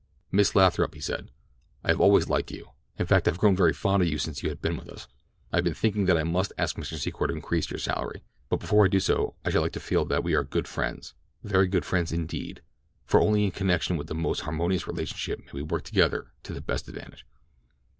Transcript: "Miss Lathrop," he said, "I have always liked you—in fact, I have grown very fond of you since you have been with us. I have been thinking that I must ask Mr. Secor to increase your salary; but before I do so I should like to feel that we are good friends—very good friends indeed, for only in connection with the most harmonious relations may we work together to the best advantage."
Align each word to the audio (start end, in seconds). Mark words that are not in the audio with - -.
"Miss 0.31 0.55
Lathrop," 0.55 0.95
he 0.95 0.99
said, 0.99 1.29
"I 1.83 1.89
have 1.89 2.01
always 2.01 2.27
liked 2.27 2.49
you—in 2.49 3.05
fact, 3.05 3.27
I 3.27 3.29
have 3.29 3.37
grown 3.37 3.55
very 3.55 3.71
fond 3.71 4.01
of 4.01 4.09
you 4.09 4.17
since 4.17 4.41
you 4.41 4.49
have 4.49 4.59
been 4.59 4.75
with 4.75 4.89
us. 4.89 5.07
I 5.53 5.57
have 5.57 5.63
been 5.63 5.75
thinking 5.75 6.05
that 6.05 6.17
I 6.17 6.23
must 6.23 6.51
ask 6.57 6.75
Mr. 6.75 6.97
Secor 6.97 7.27
to 7.27 7.35
increase 7.35 7.69
your 7.69 7.77
salary; 7.77 8.23
but 8.49 8.59
before 8.59 8.83
I 8.83 8.87
do 8.87 8.99
so 8.99 9.35
I 9.45 9.51
should 9.51 9.61
like 9.61 9.73
to 9.73 9.79
feel 9.79 10.05
that 10.05 10.23
we 10.23 10.33
are 10.33 10.43
good 10.43 10.67
friends—very 10.67 11.67
good 11.67 11.85
friends 11.85 12.11
indeed, 12.11 12.63
for 13.05 13.19
only 13.21 13.45
in 13.45 13.51
connection 13.51 13.95
with 13.95 14.07
the 14.07 14.15
most 14.15 14.39
harmonious 14.41 14.87
relations 14.87 15.23
may 15.29 15.43
we 15.53 15.61
work 15.61 15.83
together 15.83 16.31
to 16.41 16.53
the 16.55 16.61
best 16.61 16.87
advantage." 16.87 17.27